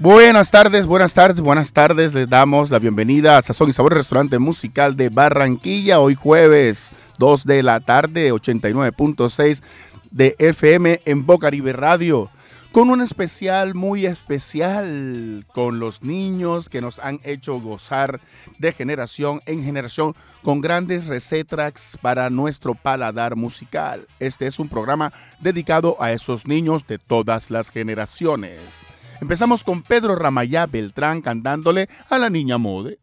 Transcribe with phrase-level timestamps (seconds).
[0.00, 2.14] Buenas tardes, buenas tardes, buenas tardes.
[2.14, 6.00] Les damos la bienvenida a Sazón y Sabor Restaurante Musical de Barranquilla.
[6.00, 9.62] Hoy jueves 2 de la tarde, 89.6
[10.10, 12.30] de FM en Bocaribe Radio.
[12.72, 18.22] Con un especial muy especial con los niños que nos han hecho gozar
[18.58, 24.06] de generación en generación con grandes recetas para nuestro paladar musical.
[24.18, 28.86] Este es un programa dedicado a esos niños de todas las generaciones.
[29.20, 32.98] Empezamos con Pedro Ramayá Beltrán cantándole a la niña Mode.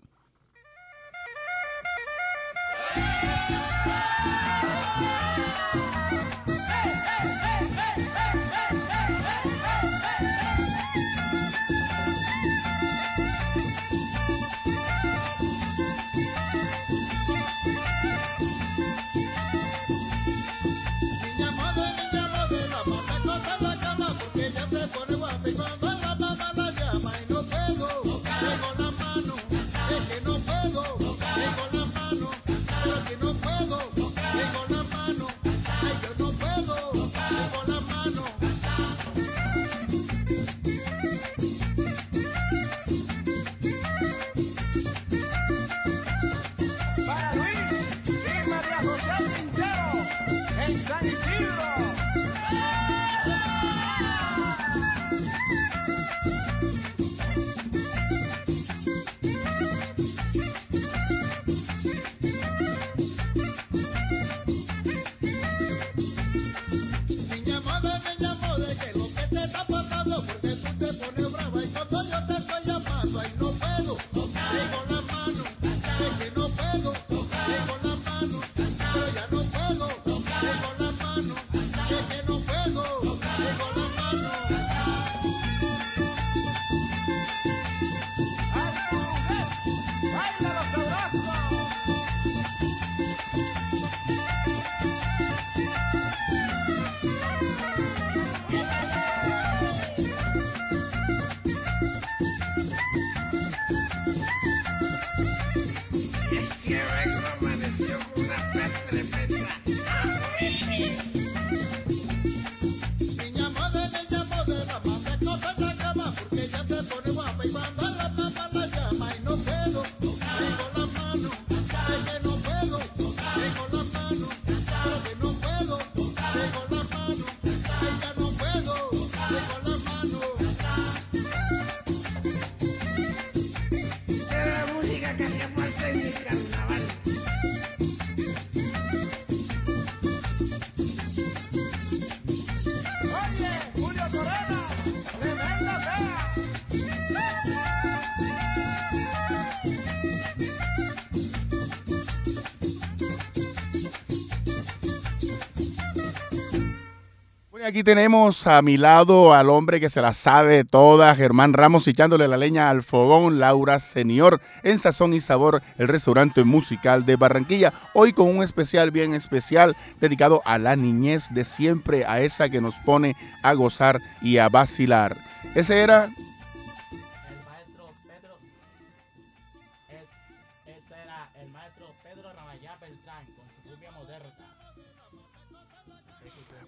[157.68, 162.30] Aquí tenemos a mi lado al hombre que se la sabe toda, Germán Ramos, echándole
[162.30, 167.74] la leña al fogón, Laura Senior, en Sazón y Sabor, el restaurante musical de Barranquilla.
[167.94, 172.62] Hoy con un especial bien especial dedicado a la niñez de siempre, a esa que
[172.62, 175.18] nos pone a gozar y a vacilar.
[175.54, 176.07] Ese era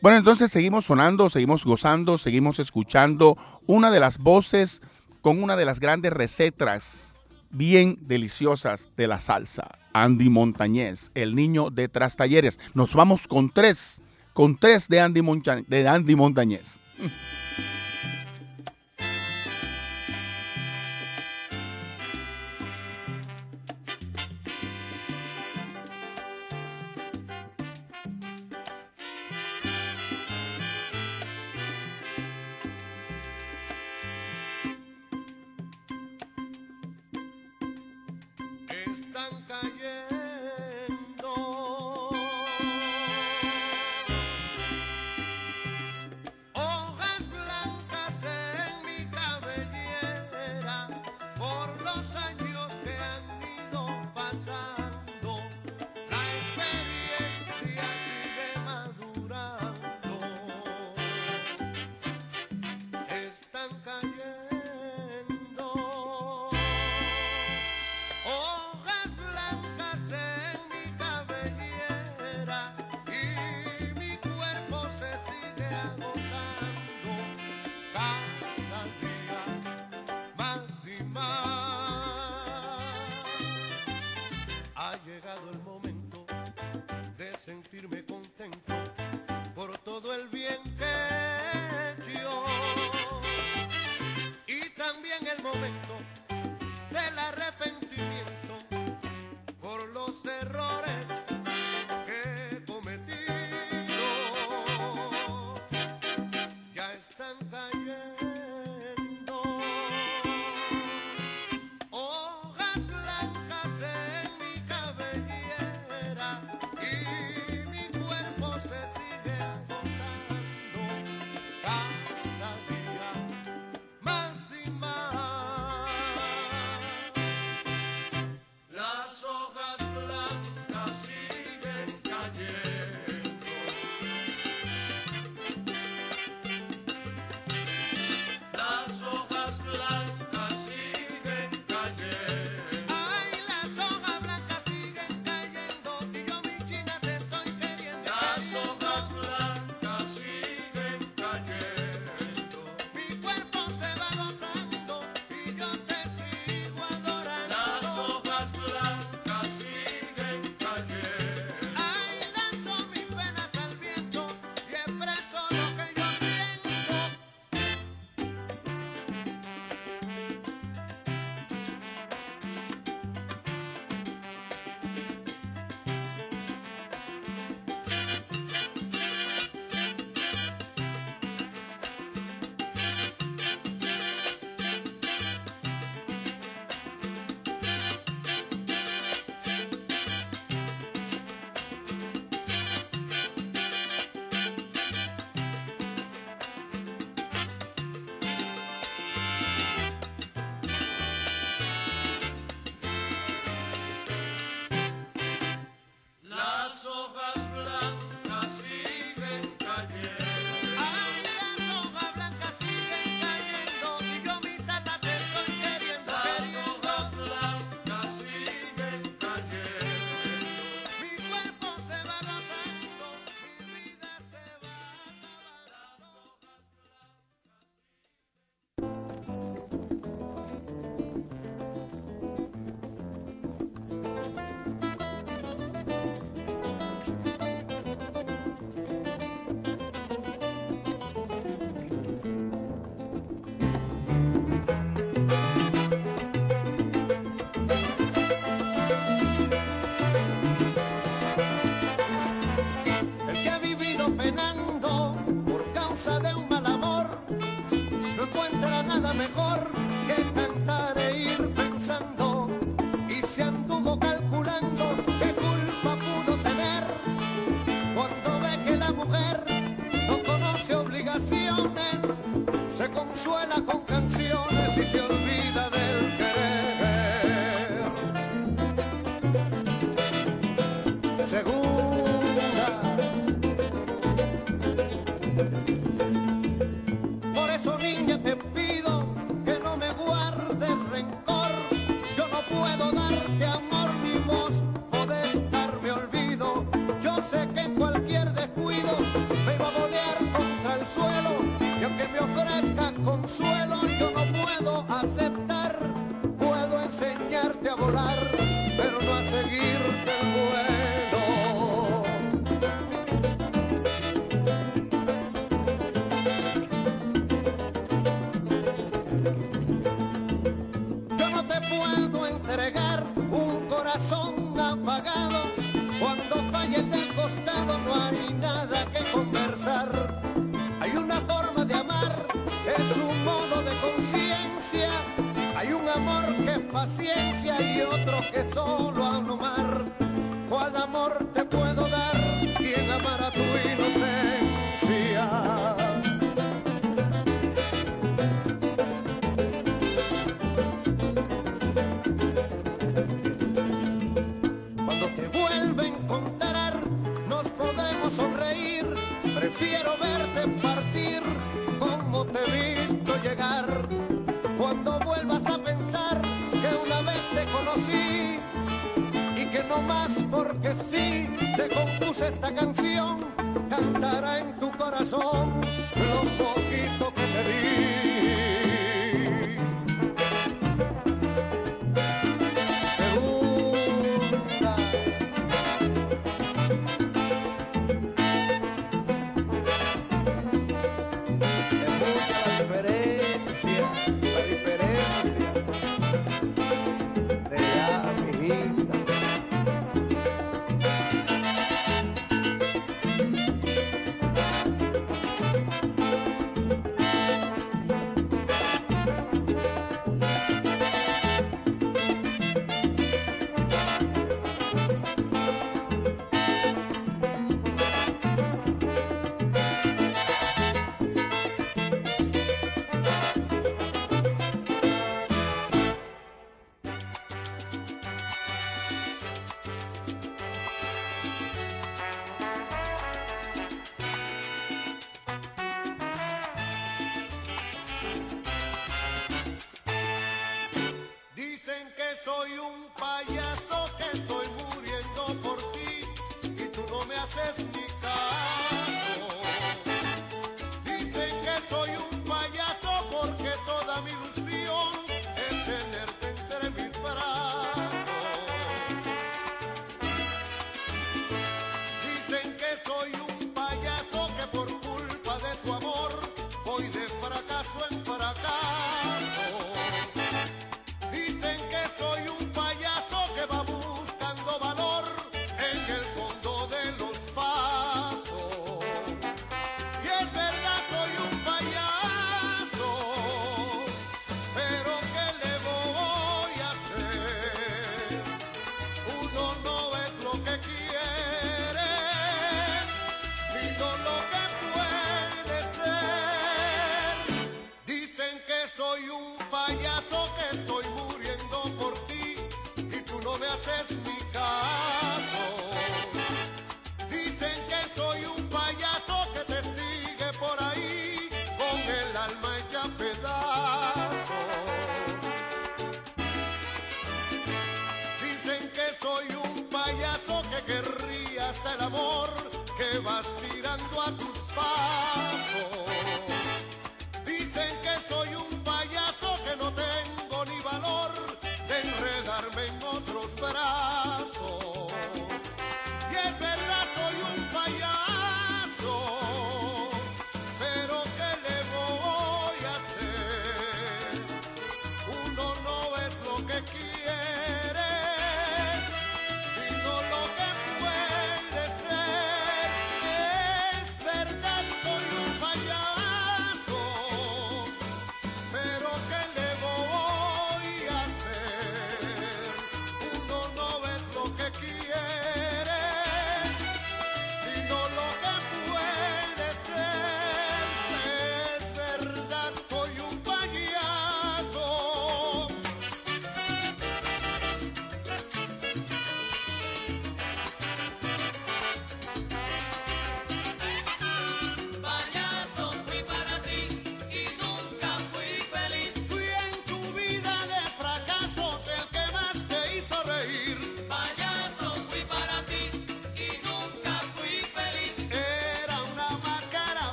[0.00, 3.36] Bueno, entonces seguimos sonando, seguimos gozando, seguimos escuchando
[3.66, 4.80] una de las voces
[5.22, 7.16] con una de las grandes recetas
[7.50, 9.68] bien deliciosas de la salsa.
[9.92, 12.60] Andy Montañez, el niño de Trastalleres.
[12.74, 14.02] Nos vamos con tres,
[14.34, 15.20] con tres de Andy,
[15.66, 16.78] de Andy Montañez.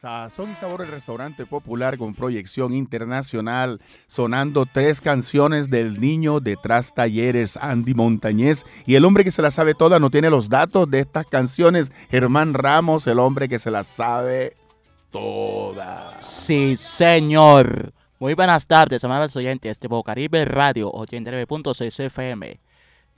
[0.00, 6.94] Sazón y Sabor, el restaurante popular con proyección internacional, sonando tres canciones del niño detrás
[6.94, 8.64] talleres, Andy Montañez.
[8.86, 11.92] Y el hombre que se las sabe todas, no tiene los datos de estas canciones,
[12.10, 14.56] Germán Ramos, el hombre que se las sabe
[15.10, 16.24] todas.
[16.24, 17.92] Sí, señor.
[18.18, 22.58] Muy buenas tardes, amables oyentes de Bocaribe Radio 89.6 FM.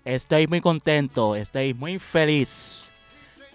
[0.04, 2.90] Estoy muy contento, estoy muy feliz.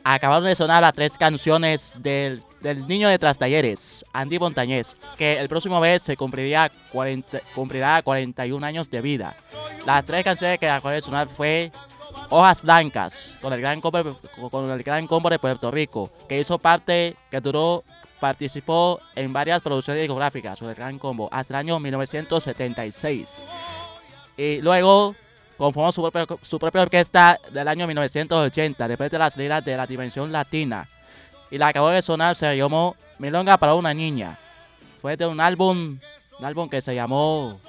[0.05, 5.47] Acabaron de sonar las tres canciones del, del niño de Trastalleres, Andy Montañez, que el
[5.47, 9.35] próximo mes se cumpliría 40, cumplirá 41 años de vida.
[9.85, 11.71] Las tres canciones que de sonar fue
[12.29, 16.57] Hojas Blancas, con el gran combo, con el gran combo de Puerto Rico, que hizo
[16.57, 17.83] parte, que duró,
[18.19, 23.43] participó en varias producciones discográficas con el gran combo hasta el año 1976.
[24.35, 25.15] Y luego
[25.57, 29.87] conformó su propia, su propia orquesta del año 1980, después de la salida de la
[29.87, 30.87] Dimensión Latina.
[31.49, 34.37] Y la acabó de sonar se llamó Milonga para una niña.
[35.01, 35.99] Fue de un álbum,
[36.39, 37.59] un álbum que se llamó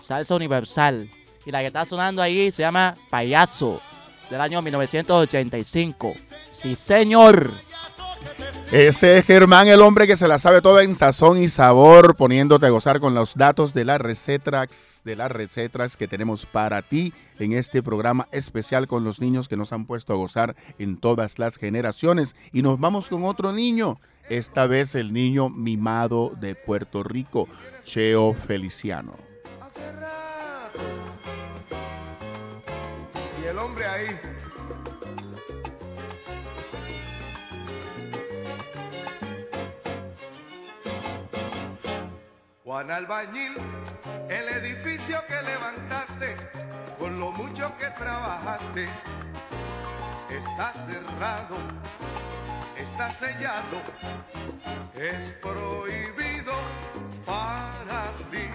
[0.00, 1.08] Salsa Universal.
[1.46, 3.80] Y la que está sonando ahí se llama Payaso,
[4.30, 6.14] del año 1985.
[6.50, 7.52] Sí, señor.
[8.72, 12.66] Ese es Germán, el hombre que se la sabe toda en sazón y sabor, poniéndote
[12.66, 17.12] a gozar con los datos de las recetas, de las recetas que tenemos para ti
[17.38, 21.38] en este programa especial con los niños que nos han puesto a gozar en todas
[21.38, 22.34] las generaciones.
[22.52, 27.48] Y nos vamos con otro niño, esta vez el niño mimado de Puerto Rico,
[27.84, 29.14] Cheo Feliciano.
[33.40, 34.06] Y el hombre ahí.
[42.74, 43.54] Juan Albañil,
[44.28, 46.34] el edificio que levantaste,
[46.98, 48.88] con lo mucho que trabajaste,
[50.28, 51.56] está cerrado,
[52.76, 53.80] está sellado,
[54.92, 56.52] es prohibido
[57.24, 58.50] para ti.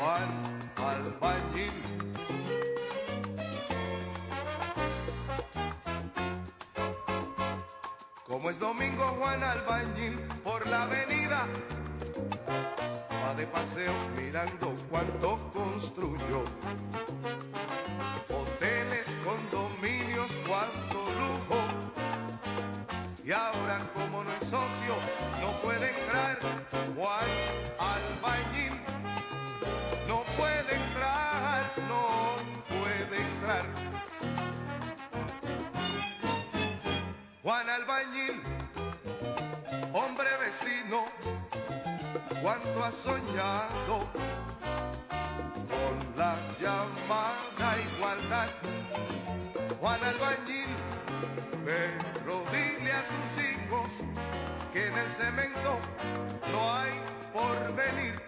[0.00, 1.82] Juan Albañil.
[8.26, 11.46] Como es domingo Juan Albañil por la avenida,
[13.32, 16.44] de paseo mirando cuánto construyó.
[18.28, 21.58] Hoteles, condominios, cuánto lujo.
[23.24, 24.94] Y ahora como no es socio,
[25.40, 26.38] no puede entrar
[26.96, 27.28] Juan
[27.78, 28.80] Albañil.
[30.06, 32.36] No puede entrar, no
[32.68, 33.64] puede entrar.
[37.42, 38.42] Juan Albañil,
[42.44, 44.00] cuánto ha soñado
[45.72, 48.48] con la llamada igualdad.
[49.80, 50.68] Juan Albañil,
[51.64, 53.88] pero dile a tus hijos
[54.74, 55.80] que en el cemento
[56.52, 56.92] no hay
[57.32, 58.20] porvenir.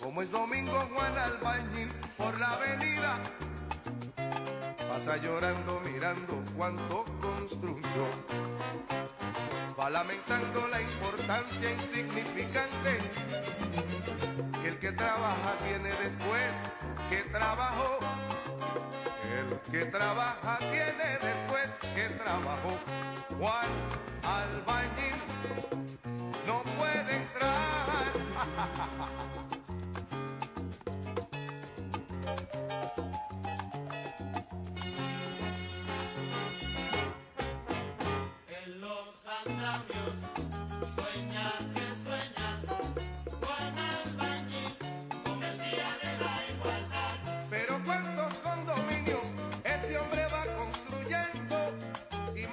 [0.00, 3.18] Como es domingo Juan Albañil por la avenida,
[4.98, 8.06] pasa llorando mirando cuánto construyó.
[9.78, 12.98] Va lamentando la importancia insignificante
[14.64, 16.52] el que trabaja tiene después
[17.10, 18.00] que trabajó.
[19.38, 22.76] El que trabaja tiene después que trabajó.
[23.38, 23.70] Juan
[24.24, 25.17] Albañil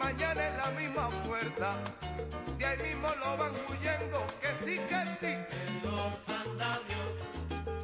[0.05, 1.77] mañana en la misma puerta.
[2.59, 5.33] De ahí mismo lo van huyendo que sí que sí.
[5.65, 7.11] En los andamios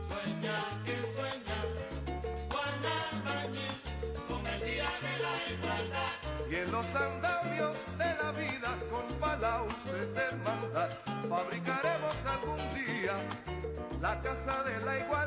[0.09, 1.59] sueña que sueña.
[2.51, 3.75] Juan Albañil
[4.27, 6.13] con el día de la igualdad.
[6.51, 10.89] y en los andamios de la vida con balaustres de hermandad
[11.29, 13.15] fabricaremos algún día
[13.99, 15.20] la casa de la igualdad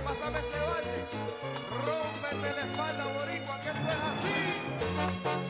[0.00, 1.04] pásame ese baile.
[1.84, 5.43] Rómpete la espalda, boricua, que esto es así.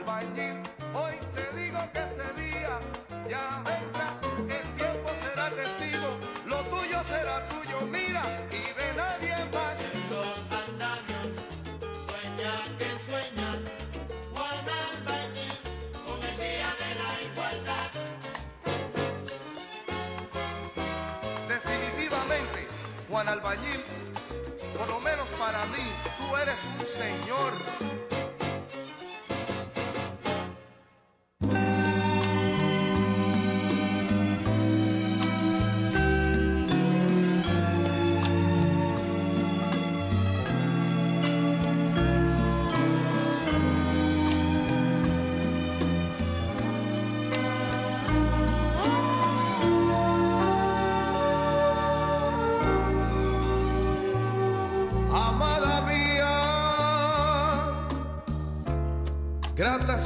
[0.00, 0.56] Albañil,
[0.94, 2.80] hoy te digo que ese día
[3.28, 9.76] ya vendrá, el tiempo será testigo, lo tuyo será tuyo, mira, y de nadie más.
[10.10, 11.28] Los andamios
[12.08, 13.64] sueñan que sueñan
[14.34, 15.58] Juan Albañil
[16.06, 17.90] con el día de la igualdad.
[21.46, 22.68] Definitivamente,
[23.10, 23.84] Juan Albañil,
[24.78, 25.84] por lo menos para mí,
[26.16, 27.99] tú eres un señor.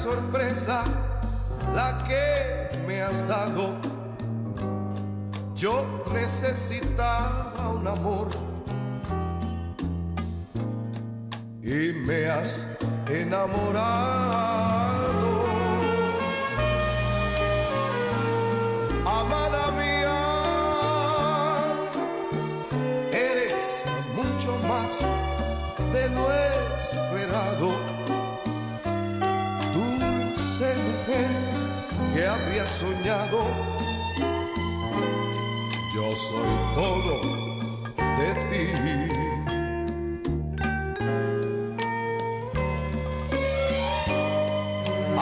[0.05, 0.85] Sorpresa
[1.75, 3.75] la que me has dado.
[5.57, 8.29] Yo necesitaba un amor
[11.63, 12.67] y me has
[13.09, 14.24] enamorado.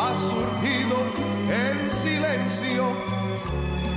[0.02, 0.96] Ha surgido
[1.48, 2.84] en silencio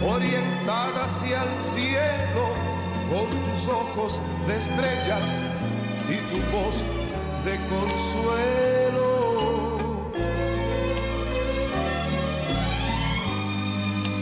[0.04, 2.46] orientada hacia el cielo
[3.10, 5.40] con tus ojos de estrellas
[6.08, 6.84] y tu voz
[7.44, 9.10] de consuelo.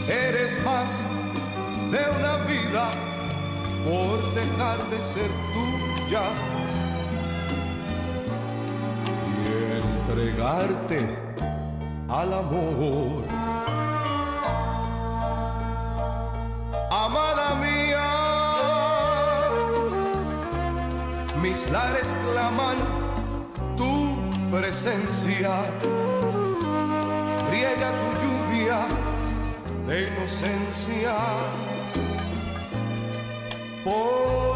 [0.08, 1.02] Eres más
[1.92, 2.84] de una vida
[3.84, 6.24] por dejar de ser tuya
[9.30, 11.33] y entregarte
[12.20, 13.24] al amor.
[16.90, 18.10] Amada mía,
[21.42, 22.78] mis lares claman
[23.76, 23.94] tu
[24.52, 25.54] presencia,
[27.50, 28.78] riega tu lluvia
[29.88, 31.16] de inocencia
[33.84, 34.53] por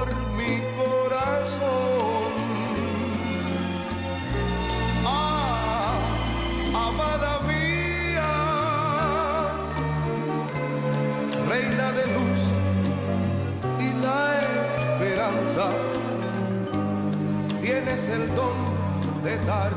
[17.98, 19.72] tienes el don de dar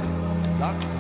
[0.60, 0.91] la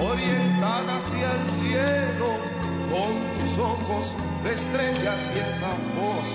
[0.00, 2.28] orientada hacia el cielo,
[2.90, 6.30] con tus ojos de estrellas y esa voz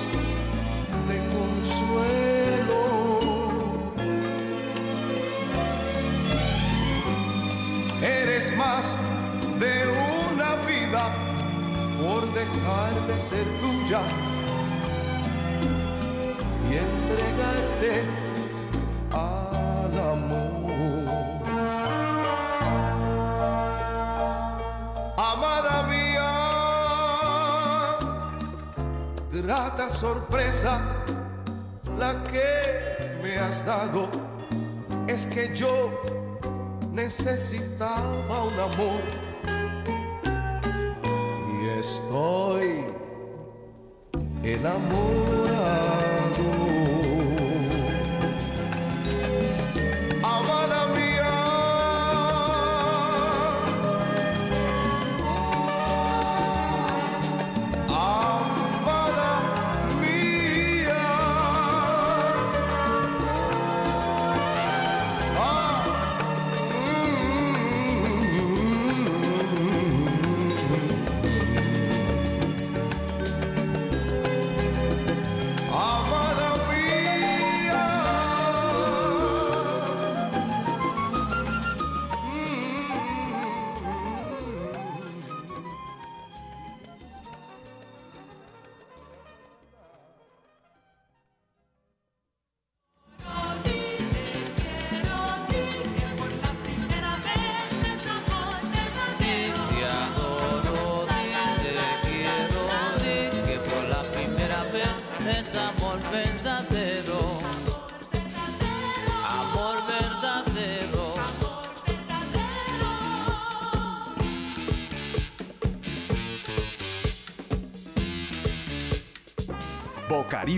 [1.07, 2.81] de consuelo.
[8.01, 8.97] Eres más
[9.59, 9.73] de
[10.33, 11.03] una vida
[12.01, 14.01] por dejar de ser tuya
[16.69, 18.03] y entregarte
[19.11, 19.50] al
[29.81, 30.81] grata sorpresa
[31.97, 34.09] la que me has dado
[35.07, 35.91] es que yo
[36.91, 39.01] necesitaba un amor
[41.61, 42.85] y estoy
[44.43, 45.40] enamorado.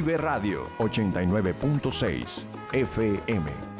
[0.03, 3.72] Bocaribe Radio 89.6 FM.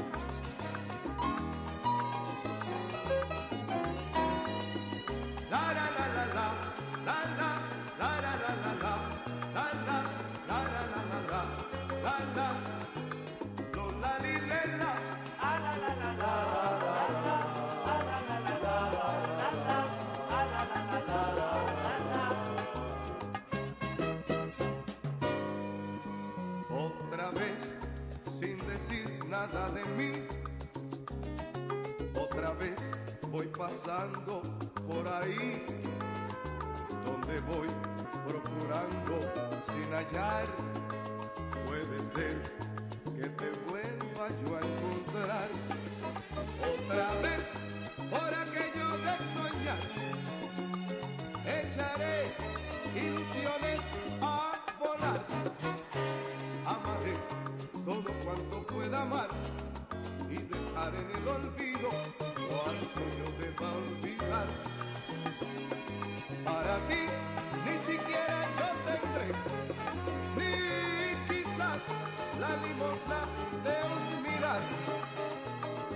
[72.43, 73.19] La limosna
[73.65, 74.61] de un mirar.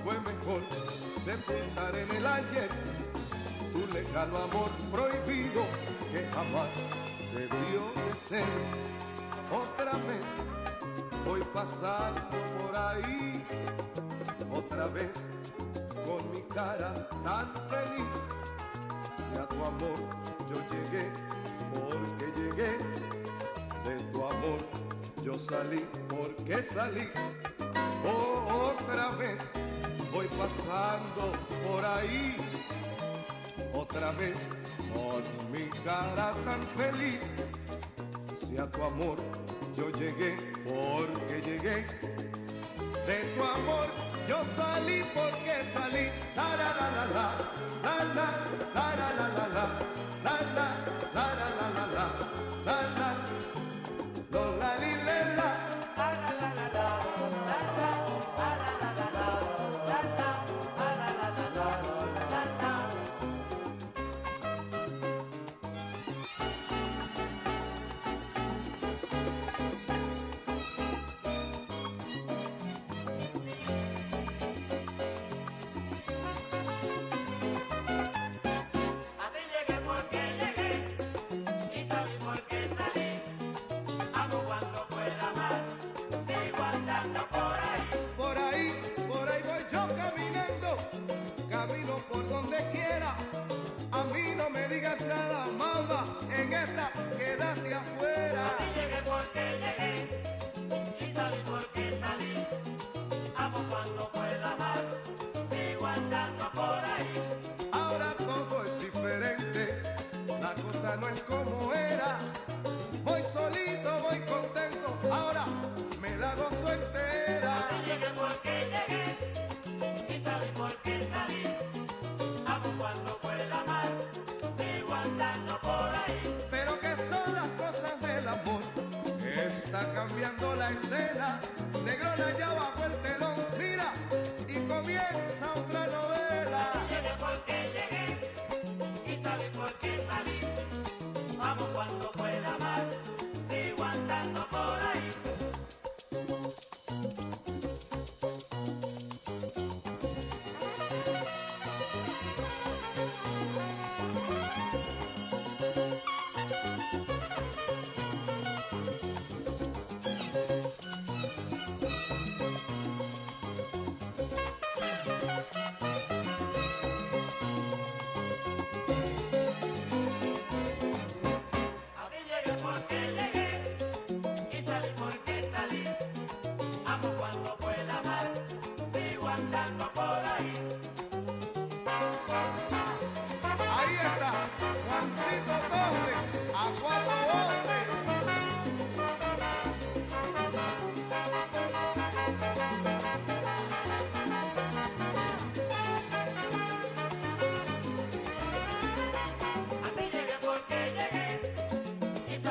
[0.04, 0.62] Fue mejor
[1.26, 2.70] sepultar en el ayer
[3.74, 5.64] tu lejano amor prohibido
[6.12, 6.74] que jamás
[7.34, 8.50] debió de ser.
[9.64, 10.26] Otra vez
[11.26, 12.22] voy pasando
[12.58, 13.46] por ahí
[14.52, 15.14] otra vez
[16.06, 18.14] con mi cara tan feliz.
[19.18, 20.00] Si a tu amor
[20.50, 21.12] yo llegué,
[21.74, 22.78] porque llegué,
[23.86, 24.77] de tu amor
[25.38, 27.10] salí, porque salí.
[28.06, 29.52] Oh, otra vez
[30.12, 31.32] voy pasando
[31.66, 32.36] por ahí,
[33.74, 34.40] otra vez
[34.94, 37.34] con mi cara tan feliz.
[38.36, 39.18] Si a tu amor
[39.76, 41.86] yo llegué, porque llegué,
[43.06, 43.88] de tu amor
[44.28, 46.10] yo salí porque salí.
[46.36, 47.28] La la la la la
[47.84, 48.30] la la
[48.76, 49.66] la la la la la
[50.24, 50.76] la la
[51.14, 52.08] la la la
[52.66, 53.57] la la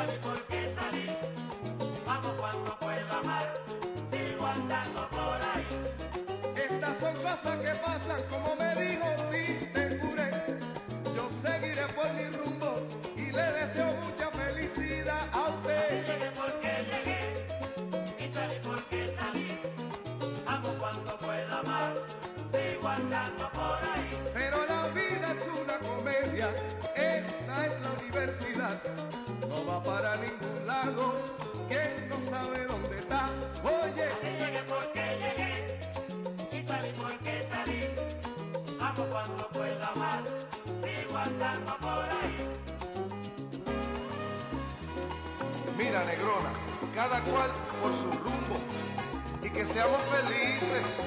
[0.07, 1.09] llegué y salí.
[2.07, 3.55] Amo cuando pueda amar,
[4.11, 5.67] sigo andando por ahí.
[6.57, 10.31] Estas son cosas que pasan, como me dijo Tite Curé.
[11.15, 12.77] Yo seguiré por mi rumbo
[13.17, 16.07] y le deseo mucha felicidad a usted.
[16.07, 19.61] Llegué porque llegué y salí porque salí.
[20.47, 21.95] Amo cuando pueda amar,
[22.53, 24.11] sigo andando por ahí.
[24.33, 26.51] Pero la vida es una comedia,
[26.95, 29.06] esta es la universidad.
[30.87, 31.15] Lado,
[31.69, 33.31] quien no sabe dónde está.
[33.63, 35.79] Oye, Aquí llegué porque llegué
[36.53, 37.81] y salí porque salí.
[38.81, 40.23] Amo cuando pueda amar,
[40.83, 42.49] sigo andando por ahí.
[45.77, 46.53] mira negrona,
[46.95, 47.51] cada cual
[47.83, 48.59] por su rumbo
[49.43, 50.99] y que seamos felices.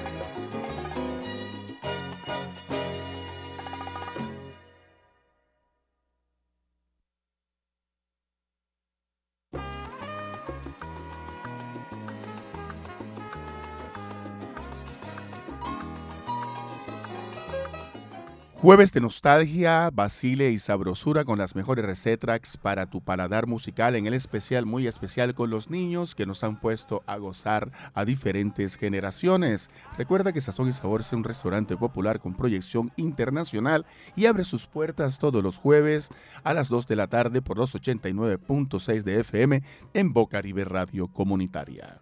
[18.62, 24.06] Jueves de nostalgia, vacile y sabrosura con las mejores recetas para tu paladar musical en
[24.06, 28.76] el especial muy especial con los niños que nos han puesto a gozar a diferentes
[28.76, 29.70] generaciones.
[29.96, 34.66] Recuerda que Sazón y Sabor es un restaurante popular con proyección internacional y abre sus
[34.66, 36.10] puertas todos los jueves
[36.44, 39.62] a las 2 de la tarde por los 89.6 de FM
[39.94, 41.98] en Bocaribe Radio Comunitaria.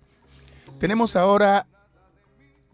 [0.80, 1.68] Tenemos ahora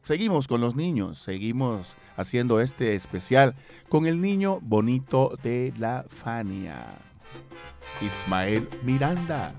[0.04, 3.54] Seguimos con los niños, seguimos haciendo este especial
[3.88, 6.98] con el niño bonito de la Fania,
[8.02, 9.54] Ismael Miranda.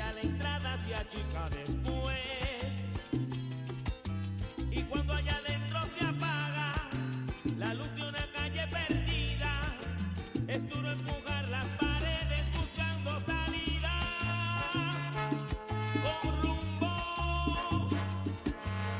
[0.00, 2.16] ya la entrada se achica después.
[4.70, 6.72] Y cuando allá adentro se apaga
[7.58, 9.52] la luz de una calle perdida,
[10.48, 13.94] es duro empujar las paredes buscando salida.
[16.04, 16.92] Con rumbo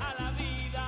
[0.07, 0.87] a la vida.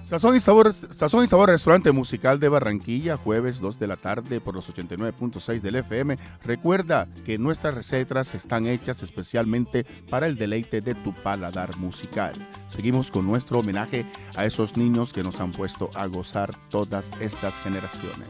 [0.07, 4.39] Sazón y, sabor, Sazón y Sabor Restaurante Musical de Barranquilla, jueves 2 de la tarde
[4.39, 6.17] por los 89.6 del FM.
[6.45, 12.31] Recuerda que nuestras recetas están hechas especialmente para el deleite de tu paladar musical.
[12.67, 14.05] Seguimos con nuestro homenaje
[14.37, 18.29] a esos niños que nos han puesto a gozar todas estas generaciones.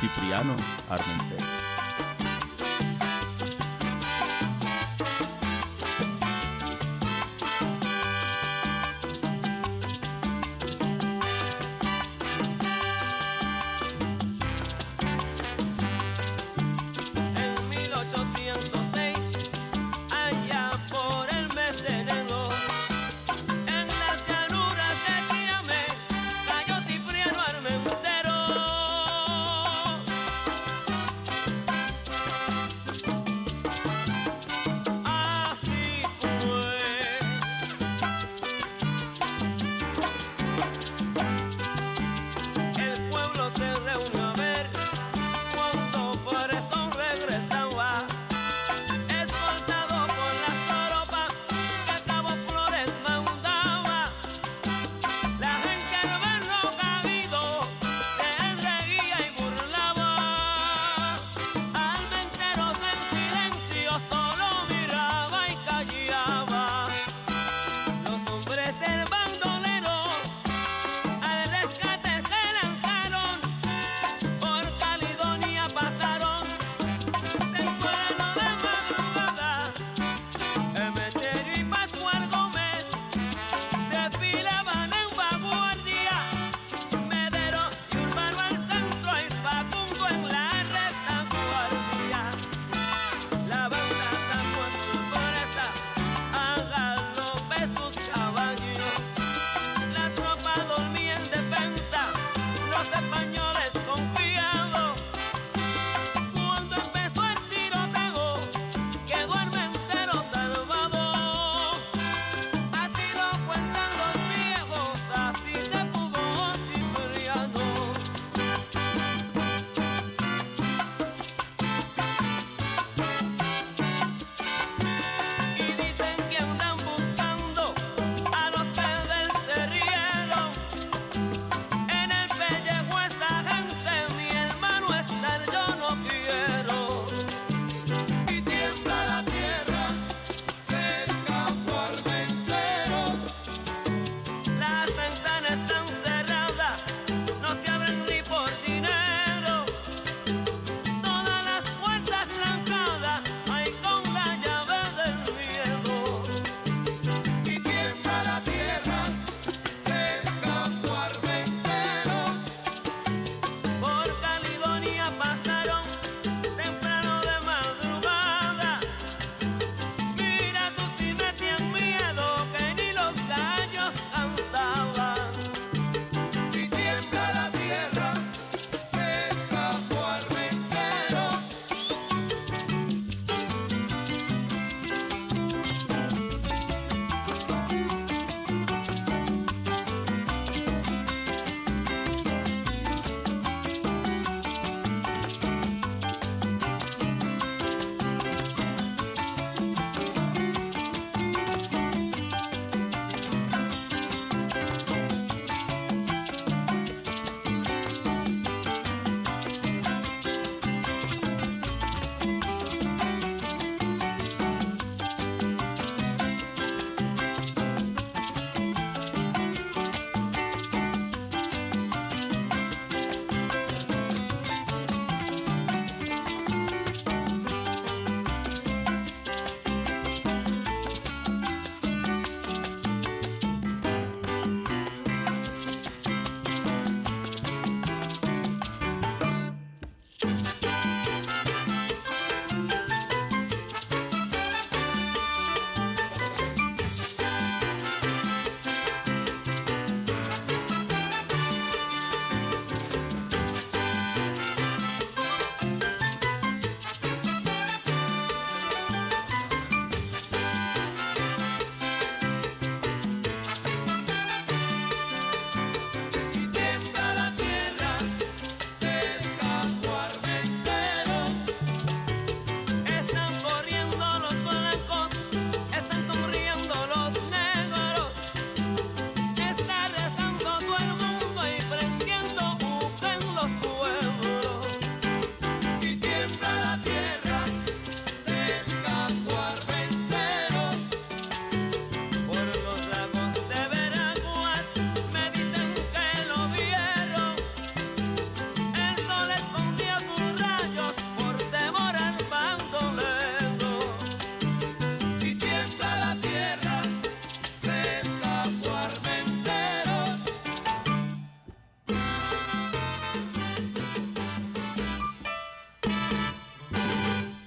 [0.00, 0.54] Cipriano
[0.90, 1.57] Armentel.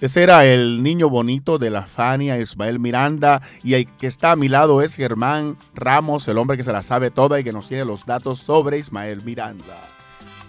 [0.02, 3.44] Ese era el niño bonito de la Fania, Ismael Miranda.
[3.64, 6.82] Y el que está a mi lado es Germán Ramos, el hombre que se la
[6.82, 9.78] sabe toda y que nos tiene los datos sobre Ismael Miranda.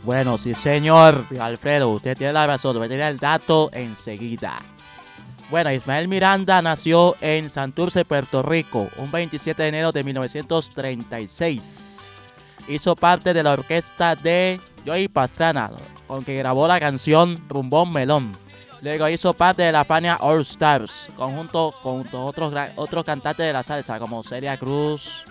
[0.05, 4.57] Bueno, sí, señor Alfredo, usted tiene la razón, voy a tener el dato enseguida.
[5.51, 12.09] Bueno, Ismael Miranda nació en Santurce, Puerto Rico, un 27 de enero de 1936.
[12.69, 15.71] Hizo parte de la orquesta de Joey Pastrana,
[16.07, 18.33] con que grabó la canción Rumbón Melón.
[18.83, 23.63] Luego hizo parte de la Fania All Stars, conjunto con otros, otros cantantes de la
[23.63, 25.25] salsa, como Celia Cruz,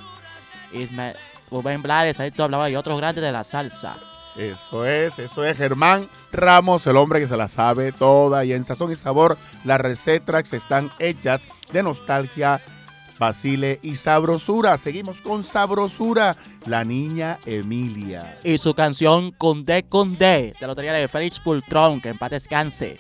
[0.72, 1.18] Ismael,
[1.52, 3.98] Rubén Blades, ahí tú hablaba, y otros grandes de la salsa.
[4.38, 8.46] Eso es, eso es Germán Ramos, el hombre que se la sabe toda.
[8.46, 12.62] Y en Sazón y Sabor, las recetas están hechas de nostalgia,
[13.20, 14.78] basile y sabrosura.
[14.78, 18.40] Seguimos con sabrosura, la niña Emilia.
[18.46, 22.98] y su canción Cundé Cundé de la lotería de Félix Pultrón, que en paz descanse.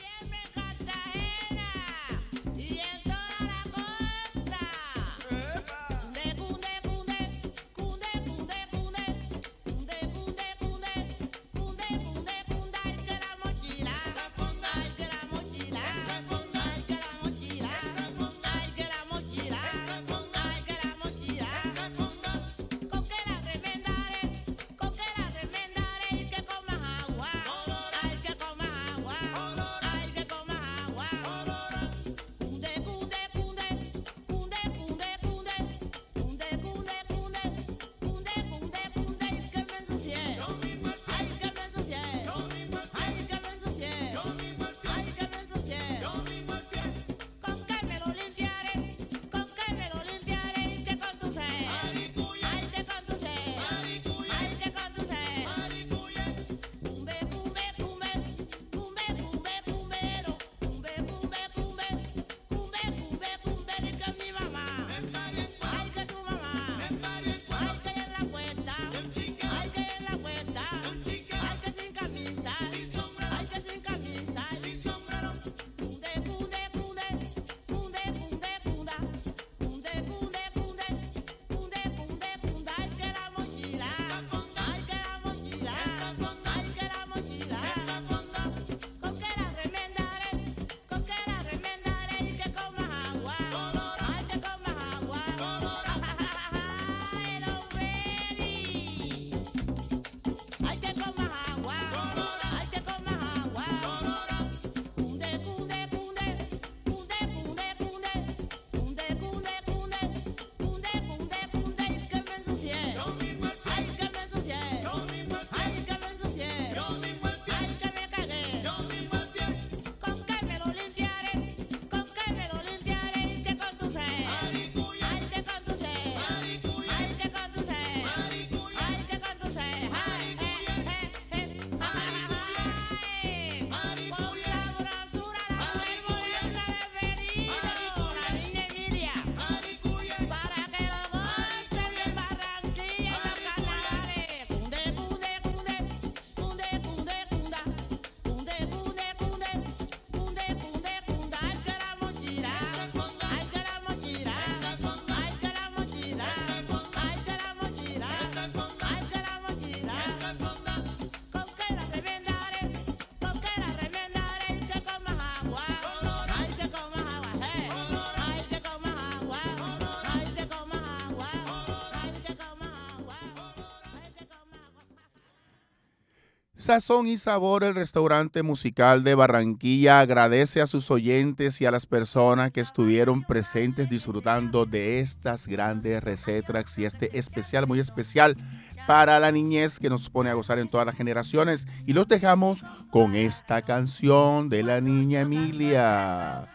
[176.61, 181.87] Sazón y Sabor, el restaurante musical de Barranquilla, agradece a sus oyentes y a las
[181.87, 188.37] personas que estuvieron presentes disfrutando de estas grandes recetas y este especial, muy especial
[188.85, 191.65] para la niñez que nos pone a gozar en todas las generaciones.
[191.87, 196.45] Y los dejamos con esta canción de la niña Emilia.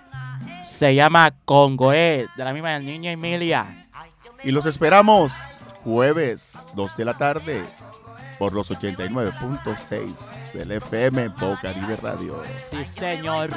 [0.62, 3.88] Se llama Congoé, de la misma niña Emilia.
[4.44, 5.32] Y los esperamos
[5.82, 7.64] jueves 2 de la tarde
[8.38, 12.40] por los 89.6 del FM Bocaribe Radio.
[12.56, 13.50] Sí, señor.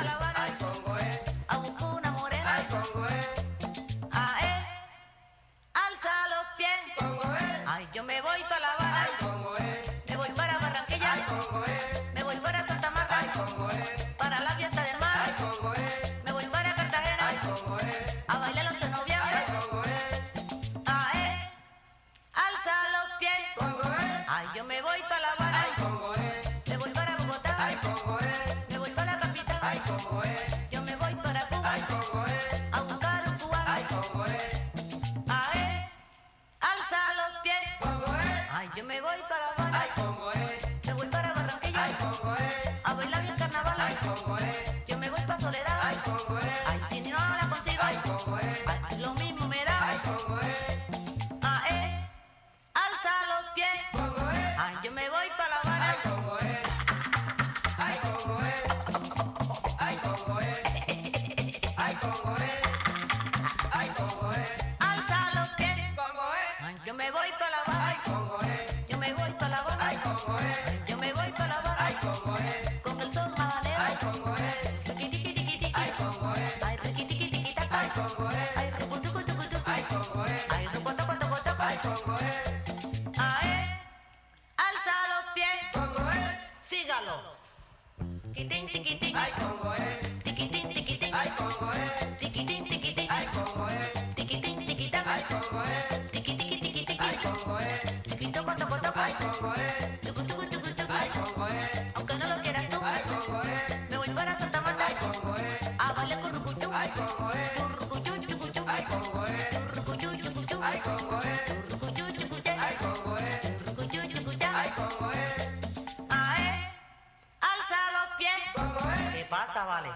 [119.45, 119.89] pasa, vale?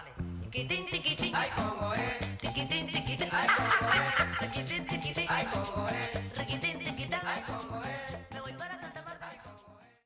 [0.50, 1.34] Tiquitín, tiquitín.
[1.36, 2.38] Ay, cómo es.
[2.38, 3.28] Tiquitín, tiquitín.
[3.30, 4.38] Ay, cómo es.
[4.40, 5.26] Tiquitín, tiquitín.
[5.28, 5.83] Ay, cómo